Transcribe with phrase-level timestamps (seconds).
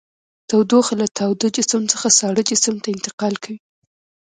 [0.49, 3.59] تودوخه له تاوده جسم څخه ساړه جسم ته انتقال کوي.